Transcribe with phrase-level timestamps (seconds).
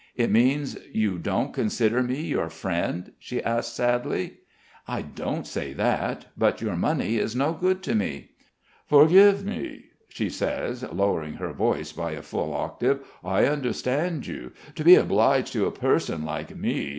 [0.15, 4.37] "It means, you don't consider me your friend?" she asks sadly.
[4.87, 6.25] "I don't say that.
[6.35, 8.29] But your money is no good to me."
[8.87, 13.01] "Forgive me," she says lowering her voice by a full octave.
[13.23, 14.53] "I understand you.
[14.73, 16.89] To be obliged to a person like me